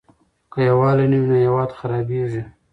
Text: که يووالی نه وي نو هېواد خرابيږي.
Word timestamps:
که 0.51 0.59
يووالی 0.69 1.05
نه 1.11 1.17
وي 1.21 1.27
نو 1.29 1.35
هېواد 1.43 1.69
خرابيږي. 1.79 2.43